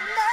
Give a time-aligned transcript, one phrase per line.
[0.00, 0.27] no!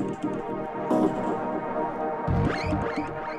[0.00, 0.24] Thank
[2.98, 3.29] you.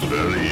[0.00, 0.43] Beloved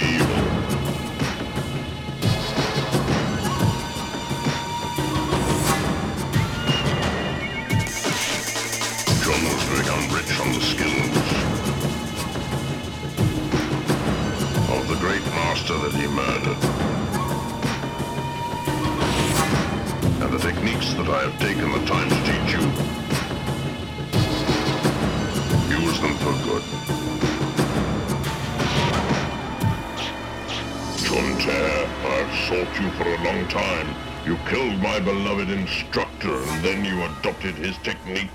[35.62, 38.30] instructor and then you adopted his technique.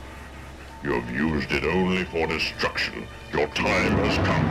[0.82, 3.06] You have used it only for destruction.
[3.34, 4.48] Your time has come.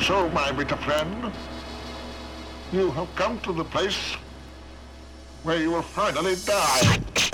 [0.00, 1.32] So, my bitter friend,
[2.72, 4.16] you have come to the place
[5.44, 7.31] where you will finally die.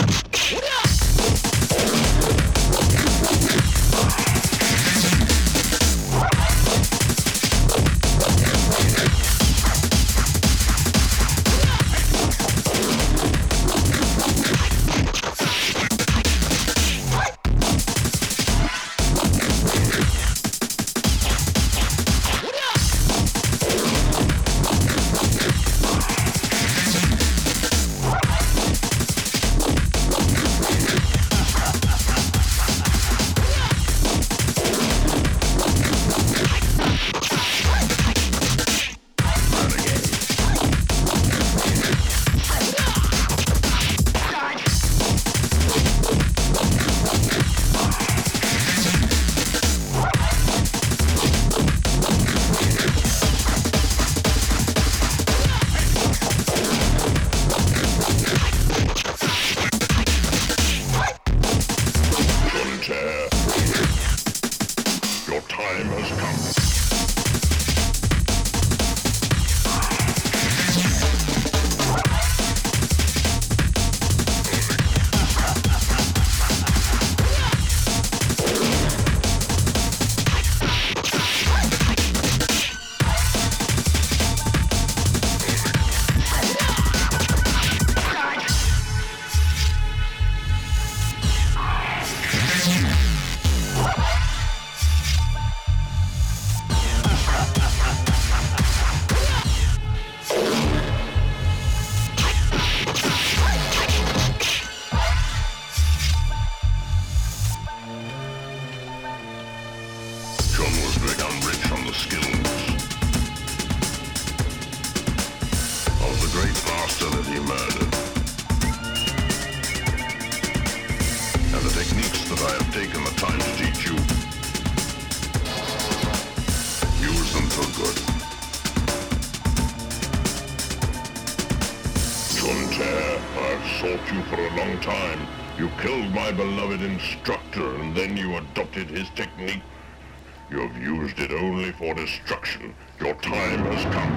[142.18, 142.74] destruction.
[143.00, 144.12] Your time has come.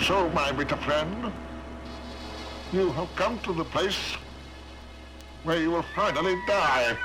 [0.00, 1.32] So, my bitter friend,
[2.72, 4.16] you have come to the place
[5.44, 6.96] where you will finally die.